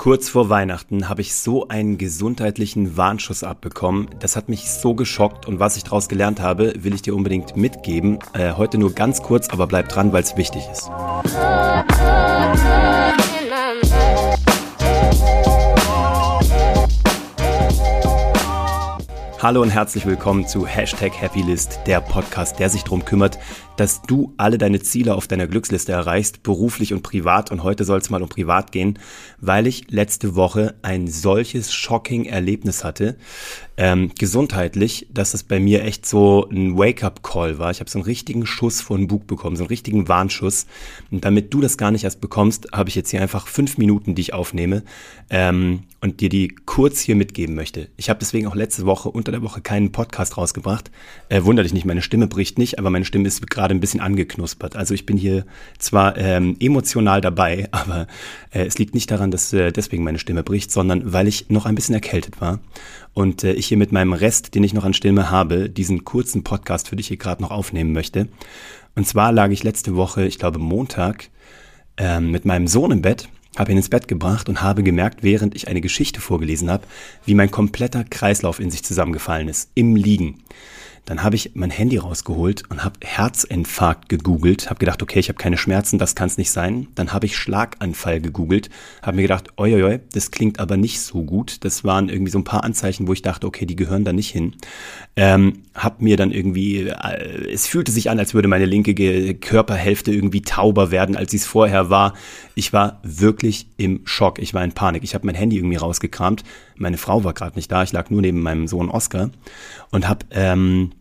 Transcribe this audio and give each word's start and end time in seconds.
Kurz 0.00 0.30
vor 0.30 0.48
Weihnachten 0.48 1.10
habe 1.10 1.20
ich 1.20 1.34
so 1.34 1.68
einen 1.68 1.98
gesundheitlichen 1.98 2.96
Warnschuss 2.96 3.44
abbekommen. 3.44 4.08
Das 4.18 4.34
hat 4.34 4.48
mich 4.48 4.70
so 4.70 4.94
geschockt 4.94 5.46
und 5.46 5.60
was 5.60 5.76
ich 5.76 5.84
daraus 5.84 6.08
gelernt 6.08 6.40
habe, 6.40 6.72
will 6.78 6.94
ich 6.94 7.02
dir 7.02 7.14
unbedingt 7.14 7.54
mitgeben. 7.54 8.18
Äh, 8.32 8.54
heute 8.54 8.78
nur 8.78 8.94
ganz 8.94 9.20
kurz, 9.20 9.50
aber 9.50 9.66
bleib 9.66 9.90
dran, 9.90 10.10
weil 10.14 10.22
es 10.22 10.38
wichtig 10.38 10.62
ist. 10.72 10.90
Hallo 19.42 19.62
und 19.62 19.70
herzlich 19.70 20.04
willkommen 20.04 20.46
zu 20.46 20.66
Hashtag 20.66 21.12
Happylist, 21.18 21.80
der 21.86 22.02
Podcast, 22.02 22.58
der 22.58 22.68
sich 22.68 22.84
darum 22.84 23.06
kümmert, 23.06 23.38
dass 23.80 24.02
du 24.02 24.34
alle 24.36 24.58
deine 24.58 24.80
Ziele 24.80 25.14
auf 25.14 25.26
deiner 25.26 25.46
Glücksliste 25.46 25.92
erreichst, 25.92 26.42
beruflich 26.42 26.92
und 26.92 27.00
privat. 27.00 27.50
Und 27.50 27.62
heute 27.62 27.84
soll 27.84 27.98
es 27.98 28.10
mal 28.10 28.20
um 28.20 28.28
privat 28.28 28.72
gehen, 28.72 28.98
weil 29.40 29.66
ich 29.66 29.90
letzte 29.90 30.34
Woche 30.34 30.74
ein 30.82 31.08
solches 31.08 31.72
shocking 31.72 32.26
Erlebnis 32.26 32.84
hatte, 32.84 33.16
ähm, 33.78 34.12
gesundheitlich, 34.18 35.06
dass 35.10 35.32
es 35.32 35.42
bei 35.44 35.58
mir 35.58 35.82
echt 35.82 36.04
so 36.04 36.46
ein 36.50 36.76
Wake-up-Call 36.76 37.58
war. 37.58 37.70
Ich 37.70 37.80
habe 37.80 37.88
so 37.88 37.98
einen 37.98 38.04
richtigen 38.04 38.44
Schuss 38.44 38.82
vor 38.82 38.98
den 38.98 39.08
Bug 39.08 39.26
bekommen, 39.26 39.56
so 39.56 39.62
einen 39.62 39.68
richtigen 39.68 40.08
Warnschuss. 40.08 40.66
Und 41.10 41.24
damit 41.24 41.54
du 41.54 41.62
das 41.62 41.78
gar 41.78 41.90
nicht 41.90 42.04
erst 42.04 42.20
bekommst, 42.20 42.68
habe 42.74 42.90
ich 42.90 42.94
jetzt 42.94 43.08
hier 43.08 43.22
einfach 43.22 43.46
fünf 43.46 43.78
Minuten, 43.78 44.14
die 44.14 44.20
ich 44.20 44.34
aufnehme 44.34 44.82
ähm, 45.30 45.84
und 46.02 46.20
dir 46.20 46.28
die 46.28 46.48
kurz 46.66 47.00
hier 47.00 47.16
mitgeben 47.16 47.54
möchte. 47.54 47.88
Ich 47.96 48.10
habe 48.10 48.20
deswegen 48.20 48.46
auch 48.46 48.54
letzte 48.54 48.84
Woche 48.84 49.08
unter 49.08 49.29
der 49.30 49.42
Woche 49.42 49.60
keinen 49.60 49.92
Podcast 49.92 50.36
rausgebracht. 50.36 50.90
Äh, 51.28 51.44
wunder 51.44 51.62
dich 51.62 51.72
nicht, 51.72 51.84
meine 51.84 52.02
Stimme 52.02 52.26
bricht 52.26 52.58
nicht, 52.58 52.78
aber 52.78 52.90
meine 52.90 53.04
Stimme 53.04 53.28
ist 53.28 53.48
gerade 53.50 53.74
ein 53.74 53.80
bisschen 53.80 54.00
angeknuspert. 54.00 54.76
Also 54.76 54.94
ich 54.94 55.06
bin 55.06 55.16
hier 55.16 55.44
zwar 55.78 56.16
ähm, 56.16 56.56
emotional 56.60 57.20
dabei, 57.20 57.68
aber 57.72 58.06
äh, 58.50 58.64
es 58.64 58.78
liegt 58.78 58.94
nicht 58.94 59.10
daran, 59.10 59.30
dass 59.30 59.52
äh, 59.52 59.72
deswegen 59.72 60.04
meine 60.04 60.18
Stimme 60.18 60.42
bricht, 60.42 60.70
sondern 60.70 61.12
weil 61.12 61.28
ich 61.28 61.50
noch 61.50 61.66
ein 61.66 61.74
bisschen 61.74 61.94
erkältet 61.94 62.40
war 62.40 62.60
und 63.14 63.44
äh, 63.44 63.52
ich 63.52 63.66
hier 63.66 63.78
mit 63.78 63.92
meinem 63.92 64.12
Rest, 64.12 64.54
den 64.54 64.64
ich 64.64 64.74
noch 64.74 64.84
an 64.84 64.94
Stimme 64.94 65.30
habe, 65.30 65.68
diesen 65.68 66.04
kurzen 66.04 66.44
Podcast 66.44 66.88
für 66.88 66.96
dich 66.96 67.08
hier 67.08 67.16
gerade 67.16 67.42
noch 67.42 67.50
aufnehmen 67.50 67.92
möchte. 67.92 68.28
Und 68.96 69.06
zwar 69.06 69.32
lag 69.32 69.50
ich 69.50 69.62
letzte 69.62 69.96
Woche, 69.96 70.24
ich 70.26 70.38
glaube 70.38 70.58
Montag, 70.58 71.30
ähm, 71.96 72.30
mit 72.30 72.44
meinem 72.44 72.66
Sohn 72.66 72.90
im 72.90 73.02
Bett, 73.02 73.28
habe 73.60 73.72
ihn 73.72 73.76
ins 73.76 73.90
Bett 73.90 74.08
gebracht 74.08 74.48
und 74.48 74.62
habe 74.62 74.82
gemerkt, 74.82 75.22
während 75.22 75.54
ich 75.54 75.68
eine 75.68 75.82
Geschichte 75.82 76.20
vorgelesen 76.20 76.70
habe, 76.70 76.86
wie 77.26 77.34
mein 77.34 77.50
kompletter 77.50 78.04
Kreislauf 78.04 78.58
in 78.58 78.70
sich 78.70 78.82
zusammengefallen 78.82 79.48
ist, 79.48 79.70
im 79.74 79.96
Liegen. 79.96 80.42
Dann 81.06 81.22
habe 81.22 81.36
ich 81.36 81.52
mein 81.54 81.70
Handy 81.70 81.96
rausgeholt 81.96 82.62
und 82.70 82.84
habe 82.84 83.00
Herzinfarkt 83.02 84.08
gegoogelt, 84.08 84.70
habe 84.70 84.78
gedacht, 84.78 85.02
okay, 85.02 85.18
ich 85.18 85.28
habe 85.28 85.38
keine 85.38 85.56
Schmerzen, 85.56 85.98
das 85.98 86.14
kann 86.14 86.28
es 86.28 86.38
nicht 86.38 86.50
sein. 86.50 86.88
Dann 86.94 87.12
habe 87.12 87.26
ich 87.26 87.36
Schlaganfall 87.36 88.20
gegoogelt, 88.20 88.70
habe 89.02 89.16
mir 89.16 89.22
gedacht, 89.22 89.48
oi, 89.56 90.00
das 90.12 90.30
klingt 90.30 90.60
aber 90.60 90.76
nicht 90.76 91.00
so 91.00 91.22
gut. 91.24 91.64
Das 91.64 91.84
waren 91.84 92.08
irgendwie 92.08 92.30
so 92.30 92.38
ein 92.38 92.44
paar 92.44 92.64
Anzeichen, 92.64 93.08
wo 93.08 93.12
ich 93.12 93.22
dachte, 93.22 93.46
okay, 93.46 93.66
die 93.66 93.76
gehören 93.76 94.04
da 94.04 94.12
nicht 94.12 94.30
hin. 94.30 94.54
Ähm, 95.16 95.64
habe 95.74 96.04
mir 96.04 96.16
dann 96.16 96.30
irgendwie, 96.30 96.88
äh, 96.88 97.50
es 97.52 97.66
fühlte 97.66 97.92
sich 97.92 98.10
an, 98.10 98.18
als 98.18 98.34
würde 98.34 98.48
meine 98.48 98.66
linke 98.66 98.94
Körperhälfte 99.34 100.12
irgendwie 100.12 100.42
tauber 100.42 100.90
werden, 100.90 101.16
als 101.16 101.30
sie 101.30 101.38
es 101.38 101.46
vorher 101.46 101.90
war. 101.90 102.14
Ich 102.54 102.72
war 102.72 103.00
wirklich 103.02 103.66
im 103.76 104.02
Schock, 104.04 104.38
ich 104.38 104.54
war 104.54 104.62
in 104.62 104.72
Panik. 104.72 105.02
Ich 105.02 105.14
habe 105.14 105.26
mein 105.26 105.34
Handy 105.34 105.56
irgendwie 105.56 105.76
rausgekramt. 105.76 106.44
Meine 106.76 106.98
Frau 106.98 107.24
war 107.24 107.34
gerade 107.34 107.56
nicht 107.56 107.70
da, 107.70 107.82
ich 107.82 107.92
lag 107.92 108.10
nur 108.10 108.20
neben 108.20 108.40
meinem 108.40 108.66
Sohn 108.66 108.88
Oscar 108.88 109.30
und 109.90 110.08
habe 110.08 110.26
ähm, 110.30 110.92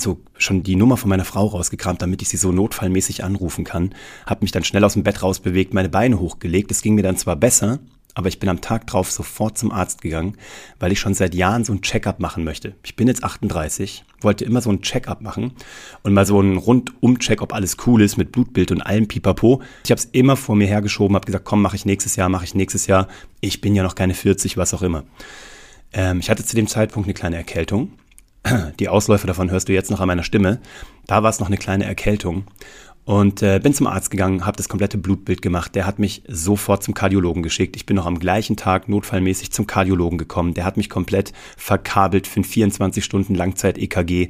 so 0.00 0.20
schon 0.36 0.62
die 0.62 0.76
Nummer 0.76 0.96
von 0.96 1.08
meiner 1.08 1.24
Frau 1.24 1.46
rausgekramt, 1.46 2.02
damit 2.02 2.22
ich 2.22 2.28
sie 2.28 2.36
so 2.36 2.52
notfallmäßig 2.52 3.24
anrufen 3.24 3.64
kann. 3.64 3.94
Habe 4.26 4.42
mich 4.42 4.52
dann 4.52 4.64
schnell 4.64 4.84
aus 4.84 4.94
dem 4.94 5.02
Bett 5.02 5.22
rausbewegt, 5.22 5.74
meine 5.74 5.88
Beine 5.88 6.18
hochgelegt. 6.18 6.70
Es 6.70 6.82
ging 6.82 6.94
mir 6.94 7.02
dann 7.02 7.16
zwar 7.16 7.36
besser, 7.36 7.78
aber 8.14 8.28
ich 8.28 8.38
bin 8.38 8.48
am 8.48 8.60
Tag 8.60 8.86
drauf 8.86 9.10
sofort 9.10 9.56
zum 9.56 9.70
Arzt 9.70 10.02
gegangen, 10.02 10.36
weil 10.78 10.92
ich 10.92 11.00
schon 11.00 11.14
seit 11.14 11.34
Jahren 11.34 11.64
so 11.64 11.72
ein 11.72 11.82
Check-up 11.82 12.20
machen 12.20 12.44
möchte. 12.44 12.74
Ich 12.82 12.96
bin 12.96 13.08
jetzt 13.08 13.22
38, 13.22 14.04
wollte 14.20 14.44
immer 14.44 14.60
so 14.60 14.70
ein 14.70 14.82
Check-up 14.82 15.20
machen 15.20 15.52
und 16.02 16.12
mal 16.12 16.26
so 16.26 16.38
einen 16.38 16.56
Rundum-Check, 16.56 17.40
ob 17.40 17.54
alles 17.54 17.76
cool 17.86 18.02
ist 18.02 18.16
mit 18.16 18.32
Blutbild 18.32 18.72
und 18.72 18.82
allem 18.82 19.06
Pipapo. 19.06 19.62
Ich 19.84 19.90
habe 19.90 20.00
es 20.00 20.06
immer 20.06 20.36
vor 20.36 20.56
mir 20.56 20.66
hergeschoben, 20.66 21.14
habe 21.14 21.26
gesagt, 21.26 21.44
komm, 21.44 21.62
mache 21.62 21.76
ich 21.76 21.84
nächstes 21.84 22.16
Jahr, 22.16 22.28
mache 22.28 22.44
ich 22.44 22.54
nächstes 22.54 22.86
Jahr. 22.86 23.06
Ich 23.40 23.60
bin 23.60 23.74
ja 23.74 23.82
noch 23.82 23.94
keine 23.94 24.14
40, 24.14 24.56
was 24.56 24.74
auch 24.74 24.82
immer. 24.82 25.04
Ähm, 25.92 26.20
ich 26.20 26.30
hatte 26.30 26.44
zu 26.44 26.56
dem 26.56 26.66
Zeitpunkt 26.66 27.06
eine 27.06 27.14
kleine 27.14 27.36
Erkältung 27.36 27.92
die 28.78 28.88
Ausläufer 28.88 29.26
davon 29.26 29.50
hörst 29.50 29.68
du 29.68 29.72
jetzt 29.72 29.90
noch 29.90 30.00
an 30.00 30.08
meiner 30.08 30.22
Stimme. 30.22 30.60
Da 31.06 31.22
war 31.22 31.30
es 31.30 31.40
noch 31.40 31.48
eine 31.48 31.58
kleine 31.58 31.84
Erkältung. 31.84 32.44
Und 33.04 33.42
äh, 33.42 33.58
bin 33.58 33.74
zum 33.74 33.86
Arzt 33.86 34.10
gegangen, 34.10 34.46
habe 34.46 34.56
das 34.56 34.68
komplette 34.68 34.98
Blutbild 34.98 35.42
gemacht. 35.42 35.74
Der 35.74 35.86
hat 35.86 35.98
mich 35.98 36.22
sofort 36.28 36.84
zum 36.84 36.94
Kardiologen 36.94 37.42
geschickt. 37.42 37.74
Ich 37.74 37.86
bin 37.86 37.96
noch 37.96 38.06
am 38.06 38.18
gleichen 38.18 38.56
Tag 38.56 38.88
notfallmäßig 38.88 39.50
zum 39.50 39.66
Kardiologen 39.66 40.18
gekommen. 40.18 40.54
Der 40.54 40.64
hat 40.64 40.76
mich 40.76 40.90
komplett 40.90 41.32
verkabelt 41.56 42.26
für 42.26 42.40
ein 42.40 42.44
24 42.44 43.04
Stunden 43.04 43.34
Langzeit-EKG. 43.34 44.28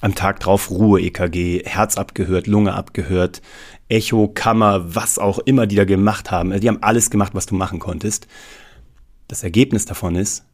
Am 0.00 0.14
Tag 0.14 0.40
drauf 0.40 0.70
Ruhe-EKG, 0.70 1.62
Herz 1.66 1.96
abgehört, 1.96 2.46
Lunge 2.46 2.74
abgehört, 2.74 3.42
Echo, 3.88 4.28
Kammer, 4.28 4.94
was 4.94 5.18
auch 5.18 5.38
immer 5.38 5.66
die 5.66 5.76
da 5.76 5.84
gemacht 5.84 6.30
haben. 6.30 6.50
Also 6.50 6.62
die 6.62 6.68
haben 6.68 6.82
alles 6.82 7.10
gemacht, 7.10 7.34
was 7.34 7.46
du 7.46 7.54
machen 7.54 7.78
konntest. 7.78 8.26
Das 9.28 9.42
Ergebnis 9.42 9.84
davon 9.84 10.16
ist, 10.16 10.44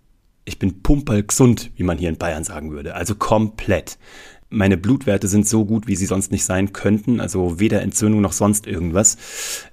ich 0.44 0.58
bin 0.58 0.82
pumperlgesund, 0.82 1.70
wie 1.76 1.82
man 1.82 1.98
hier 1.98 2.08
in 2.08 2.18
Bayern 2.18 2.44
sagen 2.44 2.72
würde. 2.72 2.94
Also 2.94 3.14
komplett. 3.14 3.98
Meine 4.50 4.76
Blutwerte 4.76 5.28
sind 5.28 5.48
so 5.48 5.64
gut, 5.64 5.86
wie 5.86 5.96
sie 5.96 6.06
sonst 6.06 6.30
nicht 6.30 6.44
sein 6.44 6.72
könnten. 6.72 7.20
Also 7.20 7.58
weder 7.58 7.80
Entzündung 7.82 8.20
noch 8.20 8.32
sonst 8.32 8.66
irgendwas. 8.66 9.16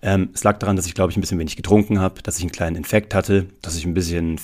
Ähm, 0.02 0.30
es 0.34 0.44
lag 0.44 0.60
daran, 0.60 0.76
dass 0.76 0.86
ich, 0.86 0.94
glaube 0.94 1.12
ich, 1.12 1.18
ein 1.18 1.22
bisschen 1.22 1.40
wenig 1.40 1.56
getrunken 1.56 2.00
habe, 2.00 2.22
dass 2.22 2.38
ich 2.38 2.44
einen 2.44 2.52
kleinen 2.52 2.76
Infekt 2.76 3.14
hatte, 3.14 3.48
dass 3.62 3.76
ich 3.76 3.86
ein 3.86 3.94
bisschen 3.94 4.40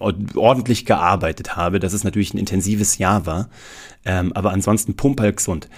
ordentlich 0.00 0.84
gearbeitet 0.84 1.56
habe, 1.56 1.78
dass 1.78 1.92
es 1.92 2.04
natürlich 2.04 2.34
ein 2.34 2.38
intensives 2.38 2.98
Jahr 2.98 3.26
war. 3.26 3.50
Ähm, 4.04 4.32
aber 4.32 4.52
ansonsten 4.52 4.94
pumperlgesund. 4.94 5.68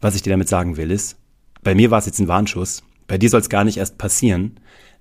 Was 0.00 0.14
ich 0.14 0.22
dir 0.22 0.30
damit 0.30 0.48
sagen 0.48 0.76
will, 0.76 0.90
ist, 0.90 1.16
bei 1.62 1.74
mir 1.74 1.90
war 1.90 1.98
es 1.98 2.06
jetzt 2.06 2.20
ein 2.20 2.28
Warnschuss. 2.28 2.82
Bei 3.08 3.18
dir 3.18 3.30
soll 3.30 3.40
es 3.40 3.48
gar 3.48 3.64
nicht 3.64 3.78
erst 3.78 3.98
passieren 3.98 4.58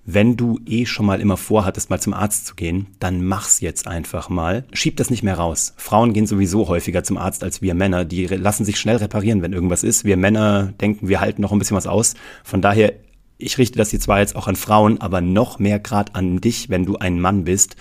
wenn 0.09 0.37
du 0.37 0.57
eh 0.65 0.85
schon 0.85 1.05
mal 1.05 1.19
immer 1.19 1.35
vorhattest, 1.35 1.89
mal 1.89 1.99
zum 1.99 2.13
Arzt 2.13 2.47
zu 2.47 2.55
gehen, 2.55 2.87
dann 2.99 3.25
mach's 3.25 3.59
jetzt 3.59 3.87
einfach 3.87 4.29
mal. 4.29 4.63
Schieb 4.71 4.95
das 4.95 5.09
nicht 5.09 5.21
mehr 5.21 5.35
raus. 5.35 5.73
Frauen 5.75 6.13
gehen 6.13 6.25
sowieso 6.25 6.69
häufiger 6.69 7.03
zum 7.03 7.17
Arzt 7.17 7.43
als 7.43 7.61
wir 7.61 7.73
Männer. 7.73 8.05
Die 8.05 8.25
lassen 8.25 8.63
sich 8.63 8.79
schnell 8.79 8.95
reparieren, 8.95 9.41
wenn 9.41 9.51
irgendwas 9.51 9.83
ist. 9.83 10.05
Wir 10.05 10.15
Männer 10.15 10.73
denken, 10.79 11.09
wir 11.09 11.19
halten 11.19 11.41
noch 11.41 11.51
ein 11.51 11.59
bisschen 11.59 11.75
was 11.75 11.87
aus. 11.87 12.15
Von 12.45 12.61
daher, 12.61 12.93
ich 13.37 13.57
richte 13.57 13.77
das 13.77 13.89
hier 13.89 13.99
zwar 13.99 14.19
jetzt 14.19 14.37
auch 14.37 14.47
an 14.47 14.55
Frauen, 14.55 15.01
aber 15.01 15.19
noch 15.19 15.59
mehr 15.59 15.77
gerade 15.77 16.15
an 16.15 16.39
dich, 16.39 16.69
wenn 16.69 16.85
du 16.85 16.95
ein 16.95 17.19
Mann 17.19 17.43
bist. 17.43 17.75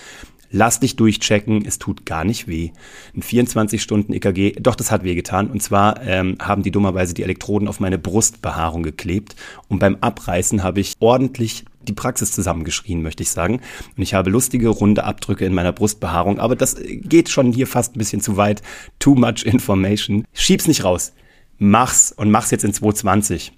Lass 0.50 0.80
dich 0.80 0.96
durchchecken, 0.96 1.64
es 1.64 1.78
tut 1.78 2.06
gar 2.06 2.24
nicht 2.24 2.48
weh. 2.48 2.70
Ein 3.14 3.22
24-Stunden-EKG, 3.22 4.60
doch, 4.60 4.74
das 4.74 4.90
hat 4.90 5.04
weh 5.04 5.14
getan. 5.14 5.48
Und 5.48 5.62
zwar 5.62 6.02
ähm, 6.02 6.38
haben 6.40 6.64
die 6.64 6.70
dummerweise 6.72 7.14
die 7.14 7.22
Elektroden 7.22 7.68
auf 7.68 7.78
meine 7.78 7.98
Brustbehaarung 7.98 8.82
geklebt. 8.82 9.36
Und 9.68 9.78
beim 9.78 9.98
Abreißen 10.00 10.64
habe 10.64 10.80
ich 10.80 10.94
ordentlich 10.98 11.64
die 11.88 11.92
Praxis 11.92 12.32
zusammengeschrien, 12.32 13.02
möchte 13.02 13.22
ich 13.22 13.30
sagen. 13.30 13.60
Und 13.96 14.02
ich 14.02 14.14
habe 14.14 14.30
lustige, 14.30 14.68
runde 14.68 15.04
Abdrücke 15.04 15.44
in 15.44 15.54
meiner 15.54 15.72
Brustbehaarung, 15.72 16.38
aber 16.38 16.56
das 16.56 16.76
geht 16.80 17.28
schon 17.28 17.52
hier 17.52 17.66
fast 17.66 17.96
ein 17.96 17.98
bisschen 17.98 18.20
zu 18.20 18.36
weit. 18.36 18.62
Too 18.98 19.14
much 19.14 19.44
information. 19.44 20.24
Schieb's 20.32 20.68
nicht 20.68 20.84
raus. 20.84 21.12
Mach's 21.58 22.12
und 22.12 22.30
mach's 22.30 22.50
jetzt 22.50 22.64
in 22.64 22.72
220. 22.72 23.52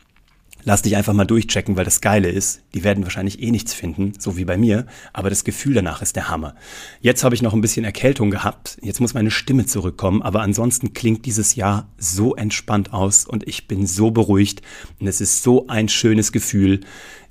Lass 0.65 0.83
dich 0.83 0.97
einfach 0.97 1.13
mal 1.13 1.25
durchchecken, 1.25 1.77
weil 1.77 1.85
das 1.85 2.01
Geile 2.01 2.29
ist, 2.29 2.63
die 2.75 2.85
werden 2.85 3.05
wahrscheinlich 3.05 3.41
eh 3.43 3.51
nichts 3.51 3.73
finden, 3.75 4.13
so 4.19 4.37
wie 4.37 4.45
bei 4.45 4.59
mir, 4.59 4.87
aber 5.13 5.31
das 5.31 5.45
Gefühl 5.45 5.75
danach 5.75 6.03
ist 6.03 6.17
der 6.17 6.29
Hammer. 6.29 6.55
Jetzt 7.01 7.25
habe 7.25 7.35
ich 7.35 7.43
noch 7.43 7.55
ein 7.55 7.61
bisschen 7.61 7.85
Erkältung 7.85 8.31
gehabt, 8.31 8.77
jetzt 8.83 9.01
muss 9.01 9.15
meine 9.15 9.31
Stimme 9.31 9.67
zurückkommen, 9.67 10.21
aber 10.21 10.43
ansonsten 10.43 10.93
klingt 10.93 11.27
dieses 11.27 11.55
Jahr 11.55 11.89
so 11.97 12.35
entspannt 12.35 12.93
aus 12.93 13.25
und 13.25 13.47
ich 13.47 13.69
bin 13.69 13.87
so 13.87 14.11
beruhigt 14.11 14.63
und 14.99 15.07
es 15.07 15.21
ist 15.21 15.43
so 15.43 15.69
ein 15.69 15.89
schönes 15.89 16.33
Gefühl. 16.33 16.81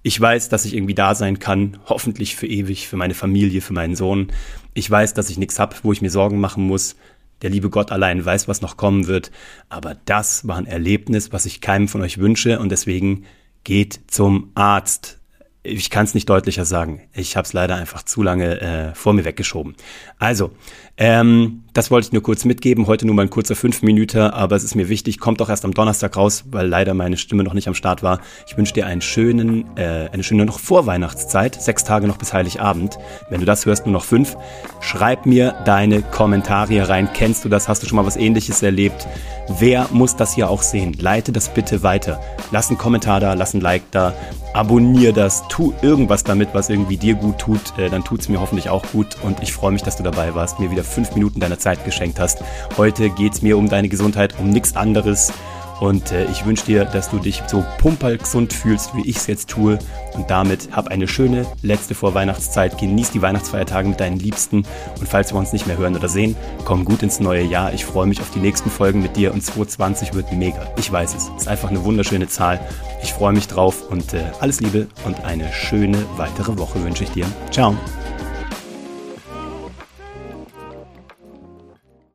Ich 0.03 0.19
weiß, 0.19 0.47
dass 0.47 0.63
ich 0.63 0.73
irgendwie 0.73 0.95
da 0.95 1.15
sein 1.15 1.39
kann, 1.39 1.79
hoffentlich 1.85 2.35
für 2.37 2.47
ewig, 2.47 2.87
für 2.87 2.95
meine 2.95 3.13
Familie, 3.13 3.59
für 3.61 3.73
meinen 3.73 3.95
Sohn. 3.95 4.31
Ich 4.73 4.89
weiß, 4.89 5.13
dass 5.13 5.29
ich 5.29 5.37
nichts 5.37 5.59
hab, 5.59 5.83
wo 5.83 5.91
ich 5.91 6.01
mir 6.01 6.11
Sorgen 6.11 6.39
machen 6.39 6.63
muss. 6.65 6.95
Der 7.41 7.49
liebe 7.49 7.69
Gott 7.69 7.91
allein 7.91 8.23
weiß, 8.23 8.47
was 8.47 8.61
noch 8.61 8.77
kommen 8.77 9.07
wird. 9.07 9.31
Aber 9.69 9.95
das 10.05 10.47
war 10.47 10.57
ein 10.57 10.65
Erlebnis, 10.65 11.31
was 11.31 11.45
ich 11.45 11.61
keinem 11.61 11.87
von 11.87 12.01
euch 12.01 12.17
wünsche 12.17 12.59
und 12.59 12.69
deswegen 12.69 13.25
geht 13.63 13.99
zum 14.07 14.51
Arzt. 14.55 15.19
Ich 15.63 15.89
kann 15.89 16.05
es 16.05 16.13
nicht 16.13 16.29
deutlicher 16.29 16.63
sagen. 16.63 17.01
Ich 17.13 17.35
habe 17.35 17.45
es 17.45 17.53
leider 17.53 17.75
einfach 17.75 18.03
zu 18.03 18.23
lange 18.23 18.61
äh, 18.61 18.95
vor 18.95 19.13
mir 19.13 19.25
weggeschoben. 19.25 19.75
Also, 20.17 20.51
ähm, 20.95 21.63
Das 21.77 21.91
wollte 21.91 22.07
ich 22.07 22.11
nur 22.11 22.23
kurz 22.23 22.43
mitgeben. 22.43 22.87
Heute 22.87 23.05
nur 23.05 23.13
mal 23.13 23.21
ein 23.21 23.29
kurzer 23.29 23.55
5 23.55 23.83
Minuten, 23.83 24.17
aber 24.17 24.55
es 24.55 24.63
ist 24.63 24.73
mir 24.73 24.89
wichtig. 24.89 25.19
Kommt 25.19 25.41
doch 25.41 25.49
erst 25.49 25.63
am 25.63 25.75
Donnerstag 25.75 26.17
raus, 26.17 26.43
weil 26.49 26.65
leider 26.65 26.95
meine 26.95 27.17
Stimme 27.17 27.43
noch 27.43 27.53
nicht 27.53 27.67
am 27.67 27.75
Start 27.75 28.01
war. 28.01 28.19
Ich 28.47 28.57
wünsche 28.57 28.73
dir 28.73 28.87
einen 28.87 29.01
schönen, 29.01 29.77
äh, 29.77 30.09
eine 30.11 30.23
schöne 30.23 30.45
noch 30.45 30.57
Vorweihnachtszeit. 30.57 31.61
Sechs 31.61 31.83
Tage 31.83 32.07
noch 32.07 32.17
bis 32.17 32.33
Heiligabend. 32.33 32.97
Wenn 33.29 33.41
du 33.41 33.45
das 33.45 33.67
hörst, 33.67 33.85
nur 33.85 33.93
noch 33.93 34.05
fünf. 34.05 34.37
Schreib 34.79 35.27
mir 35.27 35.53
deine 35.65 36.01
Kommentare 36.01 36.89
rein. 36.89 37.09
Kennst 37.13 37.45
du 37.45 37.49
das? 37.49 37.67
Hast 37.67 37.83
du 37.83 37.87
schon 37.87 37.97
mal 37.97 38.07
was 38.07 38.17
ähnliches 38.17 38.63
erlebt? 38.63 39.07
Wer 39.47 39.87
muss 39.91 40.15
das 40.15 40.33
hier 40.33 40.49
auch 40.49 40.63
sehen? 40.63 40.93
Leite 40.99 41.31
das 41.31 41.47
bitte 41.49 41.83
weiter. 41.83 42.19
Lass 42.51 42.69
einen 42.69 42.79
Kommentar 42.79 43.19
da, 43.19 43.33
lass 43.33 43.53
ein 43.53 43.61
Like 43.61 43.83
da, 43.91 44.13
abonnier 44.53 45.13
das, 45.13 45.47
tu 45.47 45.73
irgendwas 45.81 46.23
damit, 46.23 46.49
was 46.53 46.69
irgendwie 46.69 46.97
dir 46.97 47.13
gut 47.13 47.37
tut. 47.37 47.77
Äh, 47.77 47.89
dann 47.89 48.03
tut 48.03 48.21
es 48.21 48.29
mir 48.29 48.41
hoffentlich 48.41 48.69
auch 48.69 48.83
gut 48.91 49.15
und 49.23 49.41
ich 49.41 49.53
freue 49.53 49.71
mich, 49.71 49.83
dass 49.83 49.95
du 49.95 50.03
dabei 50.03 50.35
warst, 50.35 50.59
mir 50.59 50.71
wieder 50.71 50.83
fünf 50.83 51.13
Minuten 51.13 51.39
deiner 51.39 51.59
Zeit 51.67 51.83
geschenkt 51.83 52.17
hast. 52.17 52.41
Heute 52.77 53.09
geht 53.09 53.33
es 53.33 53.41
mir 53.41 53.57
um 53.57 53.67
deine 53.67 53.89
Gesundheit, 53.89 54.35
um 54.39 54.49
nichts 54.51 54.77
anderes. 54.77 55.33
Und 55.81 56.13
äh, 56.13 56.23
ich 56.31 56.45
wünsche 56.45 56.65
dir, 56.65 56.85
dass 56.85 57.09
du 57.09 57.19
dich 57.19 57.43
so 57.45 57.63
pumperlgesund 57.79 58.53
fühlst, 58.53 58.95
wie 58.95 59.07
ich 59.07 59.17
es 59.17 59.27
jetzt 59.27 59.49
tue. 59.49 59.77
Und 60.13 60.29
damit 60.29 60.69
hab 60.71 60.87
eine 60.87 61.09
schöne 61.09 61.45
letzte 61.61 61.93
Vorweihnachtszeit. 61.93 62.77
Genieß 62.77 63.11
die 63.11 63.21
Weihnachtsfeiertage 63.21 63.89
mit 63.89 63.99
deinen 63.99 64.17
Liebsten. 64.17 64.65
Und 64.97 65.09
falls 65.09 65.33
wir 65.33 65.37
uns 65.37 65.51
nicht 65.51 65.67
mehr 65.67 65.77
hören 65.77 65.95
oder 65.97 66.07
sehen, 66.07 66.37
komm 66.63 66.85
gut 66.85 67.03
ins 67.03 67.19
neue 67.19 67.43
Jahr. 67.43 67.73
Ich 67.73 67.85
freue 67.85 68.07
mich 68.07 68.21
auf 68.21 68.31
die 68.31 68.39
nächsten 68.39 68.71
Folgen 68.71 69.01
mit 69.01 69.17
dir. 69.17 69.33
Und 69.33 69.43
2020 69.43 70.13
wird 70.13 70.31
mega. 70.31 70.71
Ich 70.77 70.89
weiß 70.89 71.15
es. 71.15 71.29
Ist 71.37 71.49
einfach 71.49 71.69
eine 71.69 71.83
wunderschöne 71.83 72.29
Zahl. 72.29 72.61
Ich 73.03 73.13
freue 73.13 73.33
mich 73.33 73.49
drauf 73.49 73.91
und 73.91 74.13
äh, 74.13 74.23
alles 74.39 74.61
Liebe 74.61 74.87
und 75.05 75.25
eine 75.25 75.51
schöne 75.51 75.97
weitere 76.15 76.57
Woche 76.57 76.81
wünsche 76.81 77.03
ich 77.03 77.11
dir. 77.11 77.25
Ciao. 77.51 77.75